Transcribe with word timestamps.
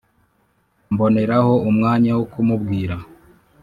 mboneraho 0.93 1.53
umwanya 1.69 2.11
wo 2.17 2.25
kumubwira 2.31 2.95